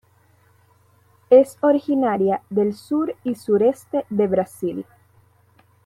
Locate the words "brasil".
4.25-4.83